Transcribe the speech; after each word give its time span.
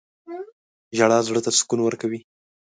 •ژړا 0.97 1.19
زړه 1.27 1.39
ته 1.45 1.51
سکون 1.57 1.79
ورکوي. 1.83 2.19